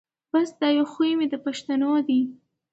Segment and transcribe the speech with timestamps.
[0.31, 2.21] بس دا یو خوی مي د پښتنو دی